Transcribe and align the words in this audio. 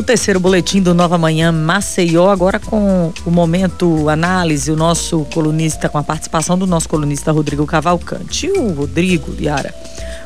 O 0.00 0.02
terceiro 0.02 0.40
boletim 0.40 0.80
do 0.80 0.94
Nova 0.94 1.18
Manhã 1.18 1.52
Maceió, 1.52 2.30
agora 2.30 2.58
com 2.58 3.12
o 3.26 3.30
momento 3.30 4.08
análise, 4.08 4.72
o 4.72 4.74
nosso 4.74 5.26
colunista, 5.26 5.90
com 5.90 5.98
a 5.98 6.02
participação 6.02 6.56
do 6.56 6.66
nosso 6.66 6.88
colunista 6.88 7.30
Rodrigo 7.30 7.66
Cavalcante. 7.66 8.46
E 8.46 8.50
o 8.50 8.72
Rodrigo, 8.72 9.36
Yara, 9.38 9.74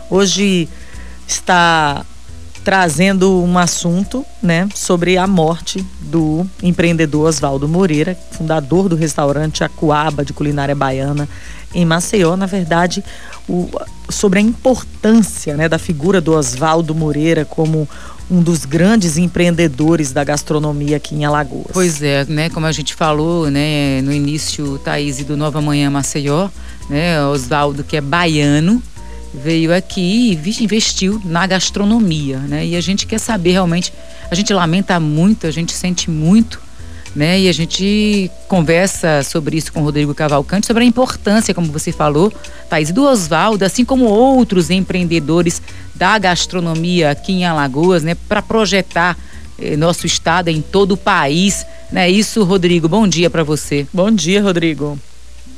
hoje 0.09 0.69
está 1.27 2.07
trazendo 2.63 3.43
um 3.43 3.59
assunto, 3.59 4.25
né, 4.41 4.69
sobre 4.77 5.19
a 5.19 5.27
morte 5.27 5.85
do 6.03 6.47
empreendedor 6.63 7.27
Oswaldo 7.27 7.69
Moreira, 7.69 8.17
fundador 8.31 8.89
do 8.89 8.95
restaurante 8.95 9.65
Acuaba 9.65 10.25
de 10.25 10.33
culinária 10.33 10.75
baiana 10.77 11.29
em 11.75 11.85
Maceió, 11.85 12.37
na 12.37 12.47
verdade, 12.47 13.05
o, 13.49 13.69
sobre 14.09 14.39
a 14.39 14.43
importância, 14.43 15.57
né, 15.57 15.69
da 15.69 15.79
figura 15.79 16.21
do 16.21 16.33
Oswaldo 16.33 16.95
Moreira 16.95 17.45
como 17.45 17.89
um 18.31 18.43
dos 18.43 18.65
grandes 18.65 19.17
empreendedores 19.19 20.13
da 20.13 20.25
gastronomia 20.25 20.97
aqui 20.97 21.15
em 21.15 21.25
Alagoas. 21.25 21.71
Pois 21.73 22.03
é, 22.03 22.25
né, 22.25 22.49
como 22.49 22.67
a 22.67 22.73
gente 22.73 22.95
falou, 22.95 23.51
né, 23.51 24.01
no 24.03 24.13
início, 24.13 24.79
Thaís, 24.79 25.23
do 25.25 25.37
Nova 25.37 25.61
Manhã 25.61 25.91
Maceió, 25.91 26.49
né, 26.89 27.25
Oswaldo 27.27 27.85
que 27.85 27.97
é 27.97 28.01
baiano, 28.01 28.83
veio 29.35 29.75
aqui 29.75 30.39
e 30.45 30.65
investiu 30.65 31.21
na 31.25 31.47
gastronomia, 31.47 32.39
né? 32.39 32.65
E 32.65 32.77
a 32.77 32.81
gente 32.81 33.05
quer 33.05 33.19
saber 33.19 33.53
realmente, 33.53 33.93
a 34.31 34.35
gente 34.35 34.53
lamenta 34.53 35.01
muito, 35.01 35.47
a 35.47 35.51
gente 35.51 35.73
sente 35.73 36.09
muito, 36.09 36.61
né? 37.17 37.41
E 37.41 37.49
a 37.49 37.53
gente 37.53 38.31
conversa 38.47 39.23
sobre 39.25 39.57
isso 39.57 39.73
com 39.73 39.81
o 39.81 39.85
Rodrigo 39.85 40.15
Cavalcante, 40.15 40.67
sobre 40.67 40.85
a 40.85 40.87
importância, 40.87 41.53
como 41.53 41.73
você 41.73 41.91
falou, 41.91 42.33
Thaís, 42.71 42.93
do 42.93 43.05
Oswaldo, 43.05 43.65
assim 43.65 43.85
como 43.85 44.05
outros 44.05 44.71
empreendedores 44.71 45.61
da 45.95 46.19
gastronomia 46.19 47.11
aqui 47.11 47.33
em 47.33 47.45
Alagoas, 47.45 48.03
né? 48.03 48.15
Para 48.29 48.43
projetar 48.43 49.17
eh, 49.59 49.77
nosso 49.77 50.07
estado 50.07 50.49
em 50.49 50.61
todo 50.61 50.93
o 50.93 50.97
país, 50.97 51.65
né? 51.91 52.11
Isso, 52.11 52.43
Rodrigo, 52.45 52.89
bom 52.89 53.07
dia 53.07 53.31
para 53.31 53.45
você. 53.45 53.87
Bom 53.93 54.11
dia, 54.11 54.43
Rodrigo. 54.43 54.99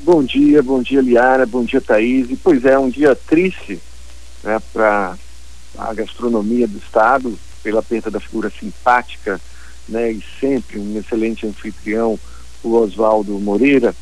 Bom 0.02 0.22
dia, 0.22 0.62
bom 0.62 0.80
dia, 0.82 1.00
Liara, 1.00 1.46
bom 1.46 1.64
dia, 1.64 1.80
Thaís. 1.80 2.30
E, 2.30 2.36
pois 2.36 2.64
é, 2.64 2.78
um 2.78 2.88
dia 2.88 3.16
triste 3.16 3.80
né, 4.44 4.60
para 4.72 5.16
a 5.76 5.92
gastronomia 5.92 6.68
do 6.68 6.78
Estado, 6.78 7.36
pela 7.62 7.82
perda 7.82 8.10
da 8.10 8.20
figura 8.20 8.48
simpática 8.48 9.40
né, 9.88 10.12
e 10.12 10.22
sempre 10.38 10.78
um 10.78 10.96
excelente 10.96 11.46
anfitrião, 11.46 12.18
o 12.62 12.74
Oswaldo 12.74 13.32
Moreira, 13.40 13.94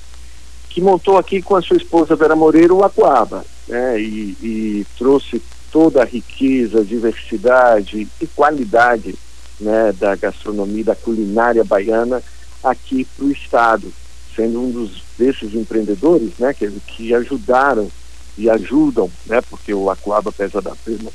que 0.69 0.80
montou 0.80 1.16
aqui 1.16 1.41
com 1.41 1.56
a 1.56 1.62
sua 1.62 1.76
esposa 1.76 2.16
Vera 2.16 2.36
Moreira 2.36 2.74
o 2.74 2.84
Acuaba, 2.84 3.44
né, 3.66 3.98
e, 3.98 4.36
e 4.42 4.86
trouxe 4.98 5.41
toda 5.75 6.03
a 6.03 6.06
riqueza, 6.06 6.84
diversidade 6.84 8.06
e 8.20 8.27
qualidade 8.28 9.17
né, 9.58 9.92
da 9.98 10.14
gastronomia, 10.14 10.84
da 10.84 10.94
culinária 10.94 11.64
baiana 11.64 12.22
aqui 12.62 13.05
para 13.05 13.25
o 13.25 13.33
Estado 13.33 13.92
sendo 14.36 14.61
um 14.61 14.70
dos 14.70 15.03
desses 15.19 15.53
empreendedores, 15.53 16.31
né, 16.39 16.55
que, 16.55 16.70
que 16.86 17.12
ajudaram 17.12 17.91
e 18.39 18.48
ajudam, 18.48 19.11
né, 19.27 19.41
porque 19.50 19.75
o 19.75 19.91
Acuaba, 19.91 20.31
apesar 20.31 20.61
da 20.61 20.77
pena, 20.84 21.11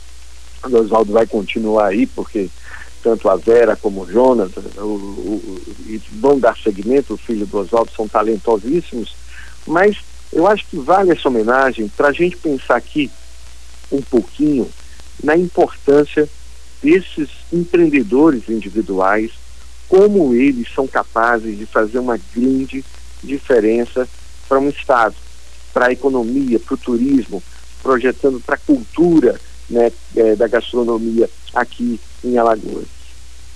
o 0.70 0.76
Oswaldo 0.76 1.14
vai 1.14 1.26
continuar 1.26 1.88
aí, 1.88 2.06
porque 2.06 2.50
tanto 3.02 3.30
a 3.30 3.38
Vera 3.38 3.78
como 3.78 4.02
o 4.02 4.12
Jonas 4.12 4.52
o, 4.78 4.82
o, 4.82 5.62
vão 6.20 6.38
dar 6.38 6.58
segmento, 6.58 7.14
o 7.14 7.18
filho 7.18 7.46
do 7.46 7.60
Oswaldo, 7.60 7.92
são 7.96 8.10
talentosíssimos, 8.10 9.16
mas 9.66 9.96
eu 10.34 10.46
acho 10.48 10.66
que 10.66 10.78
vale 10.78 11.12
essa 11.12 11.30
homenagem 11.30 11.88
para 11.88 12.10
a 12.10 12.14
gente 12.14 12.36
pensar 12.36 12.76
aqui 12.76 13.10
um 13.92 14.02
pouquinho 14.02 14.70
na 15.24 15.36
importância 15.36 16.28
desses 16.82 17.30
empreendedores 17.52 18.48
individuais, 18.48 19.32
como 19.88 20.34
eles 20.34 20.68
são 20.74 20.88
capazes 20.88 21.58
de 21.58 21.66
fazer 21.66 22.00
uma 22.00 22.18
grande 22.34 22.84
diferença 23.24 24.08
para 24.48 24.60
um 24.60 24.70
Estado, 24.70 25.16
para 25.74 25.88
a 25.88 25.92
economia, 25.92 26.60
para 26.60 26.74
o 26.74 26.78
turismo, 26.78 27.44
projetando 27.82 28.40
para 28.40 28.56
a 28.56 28.60
cultura 28.60 29.40
né, 29.70 29.92
é, 30.16 30.36
da 30.36 30.48
gastronomia 30.48 31.30
aqui 31.54 32.00
em 32.24 32.38
Alagoas. 32.38 32.88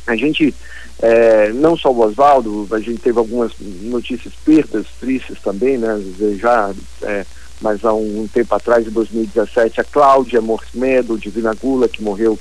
A 0.05 0.15
gente, 0.15 0.53
é, 1.01 1.49
não 1.53 1.77
só 1.77 1.91
o 1.91 1.99
Oswaldo, 1.99 2.67
a 2.71 2.79
gente 2.79 2.99
teve 2.99 3.17
algumas 3.17 3.53
notícias 3.59 4.33
perdas 4.43 4.85
tristes 4.99 5.39
também, 5.41 5.77
né, 5.77 6.01
já 6.39 6.73
é, 7.03 7.25
mas 7.61 7.83
há 7.85 7.93
um, 7.93 8.21
um, 8.23 8.27
tempo 8.27 8.53
atrás, 8.53 8.85
em 8.85 8.91
2017, 8.91 9.81
a 9.81 9.83
Cláudia 9.83 10.41
Morsmedo, 10.41 11.17
de 11.17 11.29
Vinagula, 11.29 11.87
que 11.87 12.03
morreu 12.03 12.37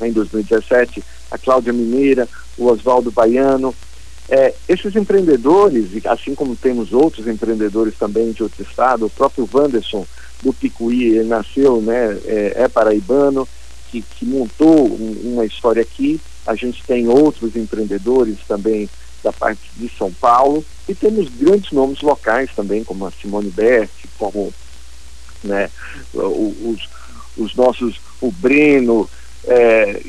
em 0.00 0.12
2017, 0.12 1.02
a 1.30 1.38
Cláudia 1.38 1.72
Mineira, 1.72 2.28
o 2.56 2.66
Oswaldo 2.66 3.10
Baiano, 3.10 3.74
é, 4.28 4.54
esses 4.68 4.96
empreendedores, 4.96 5.90
assim 6.06 6.34
como 6.34 6.56
temos 6.56 6.92
outros 6.92 7.26
empreendedores 7.26 7.94
também 7.98 8.32
de 8.32 8.42
outro 8.42 8.62
estado, 8.62 9.06
o 9.06 9.10
próprio 9.10 9.48
Wanderson 9.52 10.06
do 10.42 10.52
Picuí, 10.52 11.16
ele 11.16 11.28
nasceu, 11.28 11.80
né, 11.82 12.18
é, 12.24 12.52
é 12.56 12.68
paraibano, 12.68 13.46
que, 13.90 14.02
que 14.02 14.24
montou 14.24 14.88
um, 14.88 15.34
uma 15.34 15.44
história 15.44 15.82
aqui. 15.82 16.20
A 16.46 16.54
gente 16.54 16.82
tem 16.84 17.08
outros 17.08 17.54
empreendedores 17.56 18.38
também 18.46 18.88
da 19.22 19.32
parte 19.32 19.62
de 19.76 19.90
São 19.96 20.12
Paulo 20.12 20.64
e 20.88 20.94
temos 20.94 21.28
grandes 21.28 21.70
nomes 21.72 22.00
locais 22.02 22.50
também, 22.54 22.84
como 22.84 23.06
a 23.06 23.10
Simone 23.10 23.50
Berti, 23.50 24.03
como 24.18 24.52
né, 25.42 25.70
os, 26.12 26.88
os 27.36 27.54
nossos, 27.54 28.00
o 28.20 28.30
Breno, 28.30 29.08
é, 29.46 30.00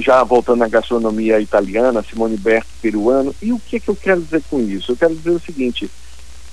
já 0.00 0.24
voltando 0.24 0.64
à 0.64 0.68
gastronomia 0.68 1.40
italiana, 1.40 2.02
Simone 2.02 2.36
Berto 2.36 2.68
peruano, 2.82 3.34
e 3.40 3.52
o 3.52 3.58
que, 3.58 3.78
que 3.78 3.88
eu 3.88 3.96
quero 3.96 4.20
dizer 4.20 4.42
com 4.50 4.60
isso? 4.60 4.92
Eu 4.92 4.96
quero 4.96 5.14
dizer 5.14 5.30
o 5.30 5.40
seguinte, 5.40 5.90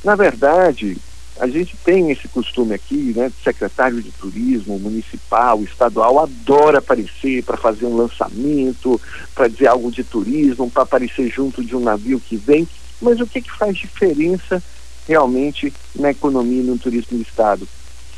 na 0.04 0.16
verdade, 0.16 0.98
a 1.40 1.48
gente 1.48 1.76
tem 1.84 2.12
esse 2.12 2.28
costume 2.28 2.74
aqui, 2.74 3.14
né, 3.16 3.32
secretário 3.44 4.02
de 4.02 4.12
turismo 4.12 4.78
municipal, 4.80 5.64
estadual, 5.64 6.20
adora 6.20 6.80
aparecer 6.80 7.44
para 7.44 7.58
fazer 7.58 7.86
um 7.86 7.96
lançamento, 7.96 9.00
para 9.34 9.48
dizer 9.48 9.68
algo 9.68 9.92
de 9.92 10.04
turismo, 10.04 10.70
para 10.70 10.84
aparecer 10.84 11.30
junto 11.30 11.64
de 11.64 11.76
um 11.76 11.80
navio 11.80 12.20
que 12.20 12.38
vem, 12.38 12.68
mas 13.02 13.20
o 13.20 13.28
que, 13.28 13.42
que 13.42 13.52
faz 13.52 13.78
diferença 13.78 14.62
realmente 15.08 15.74
na 15.96 16.12
economia 16.12 16.62
e 16.62 16.66
no 16.66 16.78
turismo 16.78 17.18
do 17.18 17.24
Estado? 17.24 17.68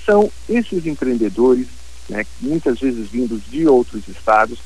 São 0.05 0.31
esses 0.49 0.85
empreendedores 0.85 1.67
né, 2.09 2.25
muitas 2.41 2.79
vezes 2.79 3.09
vindos 3.09 3.41
de 3.49 3.67
outros 3.67 4.07
estados, 4.07 4.59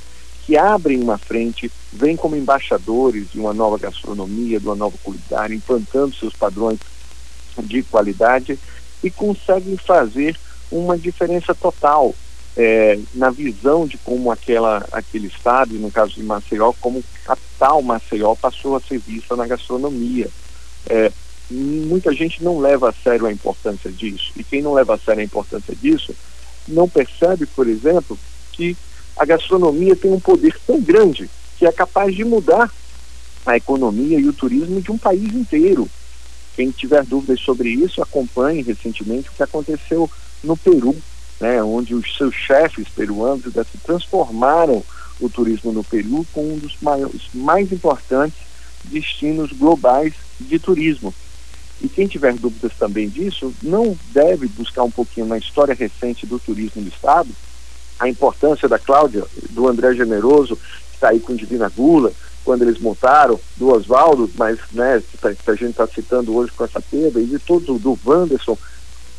que 0.46 0.58
abrem 0.58 1.02
uma 1.02 1.18
frente, 1.18 1.72
vêm 1.92 2.16
como 2.16 2.36
embaixadores 2.36 3.32
de 3.32 3.40
uma 3.40 3.54
nova 3.54 3.78
gastronomia, 3.78 4.60
de 4.60 4.66
uma 4.66 4.76
nova 4.76 4.98
culinária, 5.04 5.56
implantando 5.56 6.16
seus 6.16 6.34
padrões 6.34 6.80
de 7.64 7.84
qualidade 7.84 8.58
e 9.04 9.10
conseguem 9.10 9.78
fazer 9.78 10.38
uma 10.72 10.98
diferença 10.98 11.54
total 11.54 12.16
é, 12.58 13.00
na 13.14 13.30
visão 13.30 13.88
de 13.88 13.98
como 13.98 14.32
aquela, 14.32 14.86
aquele 14.92 15.28
estado, 15.28 15.76
no 15.76 15.92
caso 15.92 16.14
de 16.14 16.24
Maceió, 16.24 16.74
como 16.80 17.04
a 17.28 17.38
tal 17.58 17.82
Maceió 17.82 18.36
passou 18.36 18.76
a 18.76 18.82
ser 18.82 18.98
vista 19.00 19.36
na 19.36 19.48
gastronomia. 19.48 20.30
É, 20.90 21.12
muita 21.50 22.14
gente 22.14 22.44
não 22.44 22.60
leva 22.60 22.90
a 22.90 22.94
sério 22.94 23.26
a 23.26 23.32
importância 23.32 23.92
disso, 23.92 24.32
e 24.36 24.44
quem 24.44 24.62
não 24.62 24.74
leva 24.74 24.96
a 24.96 24.98
sério 24.98 25.22
a 25.22 25.26
importância 25.26 25.76
disso 25.76 26.16
não 26.68 26.88
percebe, 26.88 27.46
por 27.46 27.68
exemplo, 27.68 28.18
que 28.52 28.76
a 29.18 29.26
gastronomia 29.26 29.96
tem 29.96 30.12
um 30.12 30.20
poder 30.20 30.58
tão 30.66 30.82
grande 30.82 31.30
que 31.58 31.66
é 31.66 31.72
capaz 31.72 32.16
de 32.16 32.24
mudar 32.24 32.72
a 33.46 33.58
economia 33.58 34.20
e 34.20 34.28
o 34.28 34.34
turismo 34.34 34.82
de 34.82 34.92
um 34.92 34.98
país 34.98 35.34
inteiro. 35.34 35.90
Quem 36.56 36.72
tiver 36.72 37.04
dúvidas 37.04 37.42
sobre 37.42 37.70
isso, 37.70 38.02
acompanhe 38.02 38.62
recentemente 38.62 39.30
o 39.30 39.34
que 39.34 39.44
aconteceu 39.44 40.10
no 40.44 40.56
Peru, 40.56 40.96
né, 41.40 41.62
onde 41.64 41.94
os 41.94 42.16
seus 42.16 42.36
chefes 42.36 42.88
peruanos 42.90 43.44
transformaram 43.84 44.84
o 45.20 45.30
turismo 45.30 45.72
no 45.72 45.84
Peru 45.84 46.26
com 46.32 46.54
um 46.54 46.58
dos 46.58 46.76
maiores, 46.82 47.22
mais 47.34 47.72
importantes 47.72 48.40
destinos 48.86 49.52
globais 49.52 50.14
de 50.40 50.60
turismo. 50.60 51.14
E 51.82 51.90
quem 51.90 52.08
tiver 52.08 52.34
dúvidas 52.34 52.72
também 52.78 53.10
disso, 53.10 53.54
não 53.62 53.98
deve 54.12 54.48
buscar 54.48 54.84
um 54.84 54.92
pouquinho 54.92 55.26
na 55.26 55.38
história 55.38 55.74
recente 55.74 56.26
do 56.26 56.40
turismo 56.40 56.82
do 56.82 56.90
Estado, 56.90 57.30
a 58.00 58.08
importância 58.08 58.68
da 58.68 58.80
Cláudia, 58.80 59.24
do 59.50 59.68
André 59.68 59.94
Generoso, 59.94 60.56
que 60.56 60.96
está 60.96 61.10
aí 61.10 61.20
com 61.20 61.36
Divina 61.36 61.70
Gula, 61.70 62.12
quando 62.44 62.64
eles 62.64 62.80
montaram, 62.80 63.40
do 63.56 63.70
Oswaldo, 63.70 64.30
mas 64.36 64.60
né, 64.72 65.02
que 65.22 65.52
a 65.52 65.56
gente 65.56 65.72
está 65.72 65.88
citando 65.88 66.36
hoje 66.36 66.52
com 66.52 66.66
essa 66.66 66.82
perda, 66.82 67.20
e 67.20 67.26
de 67.26 67.40
todos, 67.40 67.82
do 67.82 67.98
Wanderson, 68.06 68.58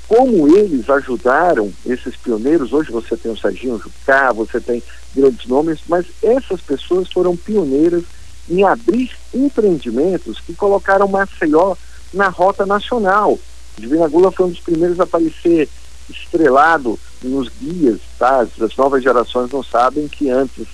como 0.06 0.54
eles 0.54 0.88
ajudaram 0.90 1.72
esses 1.86 2.14
pioneiros, 2.16 2.72
hoje 2.72 2.92
você 2.92 3.16
tem 3.16 3.32
o 3.32 3.38
Serginho 3.38 3.78
Jucá, 3.78 4.32
você 4.32 4.60
tem 4.60 4.82
grandes 5.14 5.46
nomes, 5.46 5.80
mas 5.88 6.06
essas 6.22 6.60
pessoas 6.60 7.10
foram 7.10 7.36
pioneiras 7.36 8.04
em 8.48 8.62
abrir 8.62 9.10
empreendimentos 9.32 10.38
que 10.40 10.54
colocaram 10.54 11.08
Maceió 11.08 11.74
na 12.14 12.28
rota 12.28 12.64
nacional. 12.64 13.38
Divina 13.76 14.08
Gula 14.08 14.30
foi 14.30 14.46
um 14.46 14.50
dos 14.50 14.60
primeiros 14.60 15.00
a 15.00 15.04
aparecer 15.04 15.68
estrelado 16.08 16.98
nos 17.22 17.48
guias, 17.48 18.00
tá? 18.18 18.40
As 18.40 18.76
novas 18.76 19.02
gerações 19.02 19.50
não 19.50 19.62
sabem 19.62 20.06
que 20.08 20.30
antes 20.30 20.66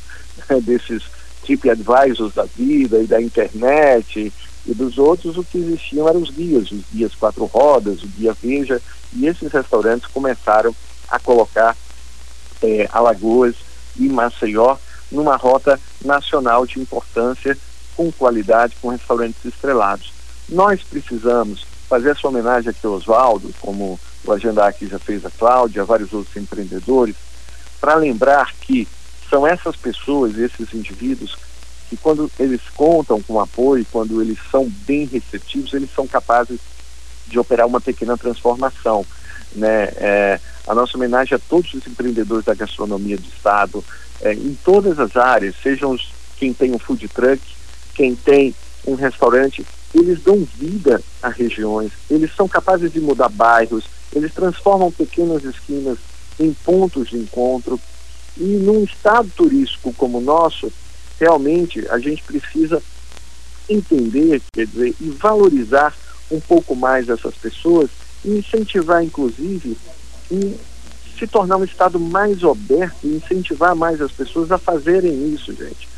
né, 0.48 0.60
desses 0.60 1.02
TripAdvisors 1.42 2.34
da 2.34 2.44
vida 2.44 2.98
e 3.00 3.06
da 3.06 3.20
internet 3.20 4.32
e 4.66 4.74
dos 4.74 4.98
outros, 4.98 5.36
o 5.36 5.44
que 5.44 5.58
existiam 5.58 6.08
eram 6.08 6.20
os 6.20 6.30
guias, 6.30 6.70
os 6.70 6.82
guias 6.92 7.14
quatro 7.14 7.44
rodas, 7.46 8.02
o 8.02 8.08
guia 8.08 8.36
Veja, 8.40 8.80
e 9.12 9.26
esses 9.26 9.50
restaurantes 9.50 10.06
começaram 10.08 10.74
a 11.08 11.18
colocar 11.18 11.76
é, 12.62 12.88
Alagoas 12.92 13.54
e 13.98 14.08
Maceió 14.08 14.76
numa 15.10 15.36
rota 15.36 15.80
nacional 16.04 16.66
de 16.66 16.78
importância, 16.78 17.56
com 17.96 18.12
qualidade, 18.12 18.76
com 18.80 18.88
restaurantes 18.88 19.44
estrelados. 19.44 20.12
Nós 20.50 20.82
precisamos 20.82 21.64
fazer 21.88 22.10
essa 22.10 22.26
homenagem 22.26 22.70
aqui 22.70 22.84
ao 22.86 22.92
Oswaldo, 22.92 23.52
como 23.60 23.98
o 24.24 24.32
Agenda 24.32 24.66
aqui 24.66 24.86
já 24.86 24.98
fez 24.98 25.24
a 25.24 25.30
Cláudia, 25.30 25.82
a 25.82 25.84
vários 25.84 26.12
outros 26.12 26.36
empreendedores, 26.36 27.16
para 27.80 27.94
lembrar 27.94 28.52
que 28.60 28.86
são 29.28 29.46
essas 29.46 29.76
pessoas, 29.76 30.36
esses 30.36 30.74
indivíduos, 30.74 31.36
que 31.88 31.96
quando 31.96 32.30
eles 32.38 32.60
contam 32.74 33.22
com 33.22 33.40
apoio, 33.40 33.86
quando 33.90 34.20
eles 34.20 34.38
são 34.50 34.68
bem 34.86 35.06
receptivos, 35.06 35.72
eles 35.72 35.90
são 35.94 36.06
capazes 36.06 36.60
de 37.26 37.38
operar 37.38 37.66
uma 37.66 37.80
pequena 37.80 38.16
transformação. 38.18 39.06
Né? 39.54 39.84
É, 39.96 40.40
a 40.66 40.74
nossa 40.74 40.96
homenagem 40.96 41.34
a 41.34 41.40
todos 41.48 41.72
os 41.74 41.86
empreendedores 41.86 42.44
da 42.44 42.54
gastronomia 42.54 43.16
do 43.16 43.26
Estado, 43.26 43.84
é, 44.20 44.32
em 44.32 44.56
todas 44.64 44.98
as 44.98 45.16
áreas, 45.16 45.54
sejam 45.62 45.92
os, 45.92 46.08
quem 46.36 46.52
tem 46.52 46.72
um 46.72 46.78
food 46.78 47.08
truck, 47.08 47.40
quem 47.94 48.14
tem 48.14 48.54
um 48.86 48.94
restaurante, 48.94 49.64
eles 49.94 50.22
dão 50.22 50.46
vida 50.56 51.02
a 51.22 51.28
regiões, 51.28 51.92
eles 52.08 52.34
são 52.34 52.48
capazes 52.48 52.92
de 52.92 53.00
mudar 53.00 53.28
bairros, 53.28 53.84
eles 54.12 54.32
transformam 54.32 54.90
pequenas 54.90 55.44
esquinas 55.44 55.98
em 56.38 56.52
pontos 56.52 57.08
de 57.08 57.16
encontro. 57.16 57.78
E 58.36 58.44
num 58.44 58.84
estado 58.84 59.30
turístico 59.36 59.92
como 59.94 60.18
o 60.18 60.22
nosso, 60.22 60.72
realmente 61.18 61.86
a 61.90 61.98
gente 61.98 62.22
precisa 62.22 62.82
entender, 63.68 64.40
quer 64.52 64.66
dizer, 64.66 64.94
e 65.00 65.10
valorizar 65.10 65.94
um 66.30 66.40
pouco 66.40 66.74
mais 66.74 67.08
essas 67.08 67.34
pessoas 67.34 67.90
e 68.24 68.38
incentivar, 68.38 69.02
inclusive, 69.02 69.76
e 70.30 70.56
se 71.18 71.26
tornar 71.26 71.56
um 71.56 71.64
estado 71.64 72.00
mais 72.00 72.42
aberto 72.42 73.04
e 73.04 73.16
incentivar 73.16 73.76
mais 73.76 74.00
as 74.00 74.10
pessoas 74.10 74.50
a 74.50 74.58
fazerem 74.58 75.34
isso, 75.34 75.52
gente. 75.52 75.89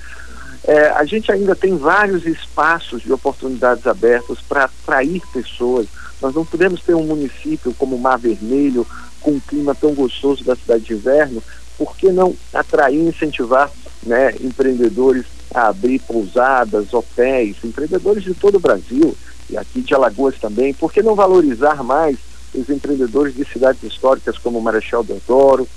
É, 0.65 0.89
a 0.91 1.05
gente 1.05 1.31
ainda 1.33 1.57
tem 1.57 1.77
vários 1.77 2.25
espaços 2.25 3.03
de 3.03 3.13
oportunidades 3.13 3.87
abertas 3.87 4.39
para 4.41 4.65
atrair 4.65 5.21
pessoas. 5.33 5.87
Nós 6.21 6.35
não 6.35 6.45
podemos 6.45 6.81
ter 6.83 6.95
um 6.95 7.05
município 7.05 7.75
como 7.75 7.99
Mar 7.99 8.19
Vermelho, 8.19 8.87
com 9.21 9.33
um 9.33 9.41
clima 9.41 9.75
tão 9.75 9.93
gostoso 9.95 10.45
da 10.45 10.55
cidade 10.55 10.85
de 10.85 10.95
inverno, 10.95 11.43
por 11.77 11.97
que 11.97 12.13
não 12.13 12.35
atrair 12.53 12.99
e 12.99 13.09
incentivar 13.09 13.71
né, 14.03 14.35
empreendedores 14.41 15.25
a 15.55 15.69
abrir 15.69 15.99
pousadas, 16.01 16.93
hotéis, 16.93 17.57
empreendedores 17.65 18.23
de 18.23 18.35
todo 18.35 18.57
o 18.57 18.61
Brasil 18.61 19.17
e 19.51 19.57
aqui 19.57 19.81
de 19.81 19.95
Alagoas 19.95 20.39
também, 20.39 20.73
por 20.73 20.93
que 20.93 21.03
não 21.03 21.15
valorizar 21.15 21.83
mais 21.83 22.17
os 22.55 22.69
empreendedores 22.69 23.35
de 23.35 23.45
cidades 23.45 23.83
históricas 23.83 24.39
como 24.39 24.61
Marechal 24.61 25.03
Deodoro, 25.03 25.69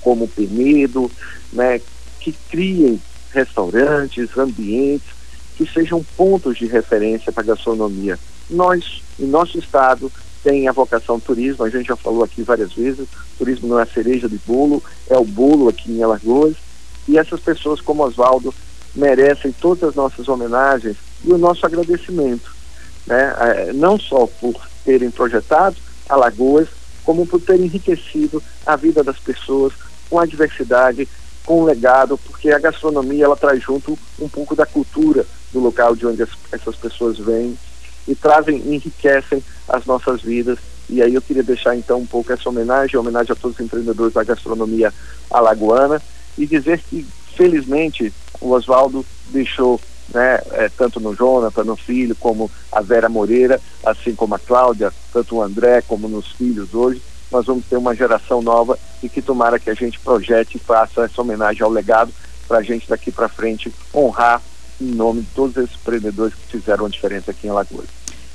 como 0.00 0.28
Penedo, 0.28 1.10
né, 1.52 1.80
que 2.20 2.32
criem 2.50 3.00
restaurantes, 3.32 4.36
ambientes 4.36 5.08
que 5.56 5.66
sejam 5.66 6.04
pontos 6.16 6.56
de 6.56 6.66
referência 6.66 7.32
para 7.32 7.42
a 7.42 7.46
gastronomia. 7.46 8.18
Nós, 8.48 9.02
em 9.18 9.26
nosso 9.26 9.58
estado, 9.58 10.10
tem 10.42 10.68
a 10.68 10.72
vocação 10.72 11.18
turismo, 11.18 11.64
a 11.64 11.70
gente 11.70 11.88
já 11.88 11.96
falou 11.96 12.22
aqui 12.22 12.42
várias 12.42 12.72
vezes, 12.72 13.08
turismo 13.36 13.68
não 13.68 13.78
é 13.78 13.82
a 13.82 13.86
cereja 13.86 14.28
de 14.28 14.38
bolo, 14.46 14.82
é 15.10 15.18
o 15.18 15.24
bolo 15.24 15.68
aqui 15.68 15.90
em 15.90 16.02
Alagoas, 16.02 16.54
e 17.08 17.18
essas 17.18 17.40
pessoas 17.40 17.80
como 17.80 18.04
Oswaldo 18.04 18.54
merecem 18.94 19.52
todas 19.52 19.90
as 19.90 19.94
nossas 19.94 20.28
homenagens 20.28 20.96
e 21.24 21.32
o 21.32 21.38
nosso 21.38 21.66
agradecimento, 21.66 22.54
né? 23.06 23.34
É, 23.40 23.72
não 23.72 23.98
só 23.98 24.26
por 24.26 24.54
terem 24.84 25.10
projetado 25.10 25.76
Alagoas, 26.08 26.68
como 27.04 27.26
por 27.26 27.40
terem 27.40 27.64
enriquecido 27.64 28.42
a 28.64 28.76
vida 28.76 29.02
das 29.02 29.18
pessoas 29.18 29.72
com 30.08 30.18
a 30.18 30.26
diversidade, 30.26 31.08
com 31.48 31.62
o 31.62 31.64
legado, 31.64 32.18
porque 32.18 32.50
a 32.50 32.58
gastronomia 32.58 33.24
ela 33.24 33.34
traz 33.34 33.62
junto 33.62 33.98
um 34.20 34.28
pouco 34.28 34.54
da 34.54 34.66
cultura 34.66 35.24
do 35.50 35.60
local 35.60 35.96
de 35.96 36.06
onde 36.06 36.22
as, 36.22 36.28
essas 36.52 36.76
pessoas 36.76 37.16
vêm 37.16 37.56
e 38.06 38.14
trazem, 38.14 38.58
enriquecem 38.58 39.42
as 39.66 39.86
nossas 39.86 40.20
vidas. 40.20 40.58
E 40.90 41.00
aí 41.00 41.14
eu 41.14 41.22
queria 41.22 41.42
deixar 41.42 41.74
então 41.74 42.00
um 42.00 42.06
pouco 42.06 42.30
essa 42.30 42.50
homenagem, 42.50 43.00
homenagem 43.00 43.32
a 43.32 43.34
todos 43.34 43.58
os 43.58 43.64
empreendedores 43.64 44.12
da 44.12 44.22
gastronomia 44.22 44.92
alagoana 45.30 46.02
e 46.36 46.46
dizer 46.46 46.82
que 46.82 47.06
felizmente 47.34 48.12
o 48.42 48.50
Oswaldo 48.50 49.02
deixou 49.30 49.80
né, 50.12 50.42
é, 50.52 50.68
tanto 50.68 51.00
no 51.00 51.16
Jonathan, 51.16 51.64
no 51.64 51.76
filho, 51.76 52.14
como 52.14 52.50
a 52.70 52.82
Vera 52.82 53.08
Moreira, 53.08 53.58
assim 53.86 54.14
como 54.14 54.34
a 54.34 54.38
Cláudia, 54.38 54.92
tanto 55.14 55.36
o 55.36 55.42
André 55.42 55.80
como 55.80 56.10
nos 56.10 56.30
filhos 56.32 56.74
hoje, 56.74 57.00
nós 57.32 57.46
vamos 57.46 57.64
ter 57.64 57.78
uma 57.78 57.94
geração 57.94 58.42
nova 58.42 58.78
e 59.02 59.08
que 59.08 59.22
tomara 59.22 59.58
que 59.58 59.70
a 59.70 59.74
gente 59.74 59.98
projete 60.00 60.56
e 60.56 60.60
faça 60.60 61.02
essa 61.02 61.20
homenagem 61.20 61.62
ao 61.62 61.70
legado 61.70 62.12
para 62.46 62.58
a 62.58 62.62
gente 62.62 62.88
daqui 62.88 63.12
para 63.12 63.28
frente 63.28 63.72
honrar 63.94 64.40
em 64.80 64.92
nome 64.94 65.22
de 65.22 65.28
todos 65.34 65.56
esses 65.56 65.76
empreendedores 65.76 66.34
que 66.34 66.58
fizeram 66.58 66.86
a 66.86 66.88
diferença 66.88 67.30
aqui 67.30 67.46
em 67.46 67.50
Alagoas. 67.50 67.86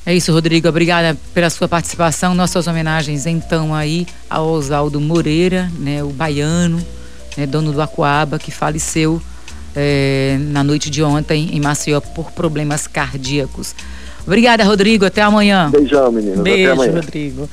É 0.06 0.14
isso, 0.14 0.34
Rodrigo. 0.34 0.68
Obrigada 0.68 1.18
pela 1.34 1.50
sua 1.50 1.68
participação. 1.68 2.36
Nossas 2.36 2.68
homenagens, 2.68 3.26
então, 3.26 3.74
aí 3.74 4.06
ao 4.30 4.48
Oswaldo 4.48 5.00
Moreira, 5.00 5.72
né, 5.80 6.04
o 6.04 6.10
baiano, 6.10 6.86
né, 7.38 7.48
dono 7.48 7.72
do 7.72 7.82
Aquaba, 7.82 8.38
que 8.38 8.52
faleceu 8.52 9.22
é, 9.74 10.38
na 10.40 10.64
noite 10.64 10.90
de 10.90 11.02
ontem 11.02 11.50
em 11.54 11.62
Maceió 11.62 12.02
por 12.02 12.32
problemas 12.32 12.86
cardíacos. 12.86 13.74
Obrigada, 14.26 14.64
Rodrigo. 14.64 15.06
Até 15.06 15.22
amanhã. 15.22 15.70
Beijão, 15.70 16.12
meninos. 16.12 16.40
Beijo, 16.40 16.72
Até 16.72 16.82
amanhã. 16.82 16.96
Rodrigo. 16.96 17.50